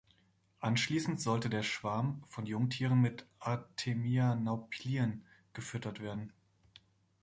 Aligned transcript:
Anschließend 0.61 1.21
sollte 1.21 1.47
der 1.47 1.61
Schwarm 1.61 2.23
von 2.27 2.47
Jungtieren 2.47 2.99
mit 2.99 3.27
Artemia-Nauplien 3.37 5.23
gefüttert 5.53 5.99
werden. 5.99 6.33